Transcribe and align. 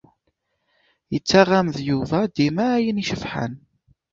Yettaɣ-am-d 1.13 1.77
Yuba 1.89 2.19
dima 2.35 2.65
ayen 2.75 3.01
icebḥen? 3.03 3.53